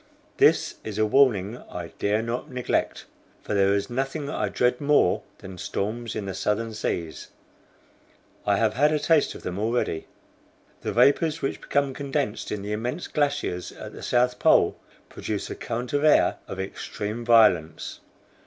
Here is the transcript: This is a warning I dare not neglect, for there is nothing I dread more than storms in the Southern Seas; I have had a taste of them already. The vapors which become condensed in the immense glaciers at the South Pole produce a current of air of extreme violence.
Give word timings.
This 0.37 0.77
is 0.83 0.97
a 0.97 1.05
warning 1.05 1.57
I 1.69 1.89
dare 1.99 2.23
not 2.23 2.49
neglect, 2.49 3.05
for 3.43 3.53
there 3.53 3.75
is 3.75 3.87
nothing 3.87 4.31
I 4.31 4.49
dread 4.49 4.81
more 4.81 5.21
than 5.37 5.59
storms 5.59 6.15
in 6.15 6.25
the 6.25 6.33
Southern 6.33 6.73
Seas; 6.73 7.27
I 8.43 8.57
have 8.57 8.73
had 8.73 8.91
a 8.91 8.97
taste 8.97 9.35
of 9.35 9.43
them 9.43 9.59
already. 9.59 10.07
The 10.81 10.91
vapors 10.91 11.43
which 11.43 11.61
become 11.61 11.93
condensed 11.93 12.51
in 12.51 12.63
the 12.63 12.71
immense 12.71 13.07
glaciers 13.07 13.71
at 13.73 13.93
the 13.93 14.01
South 14.01 14.39
Pole 14.39 14.75
produce 15.07 15.51
a 15.51 15.55
current 15.55 15.93
of 15.93 16.03
air 16.03 16.37
of 16.47 16.59
extreme 16.59 17.23
violence. 17.23 17.99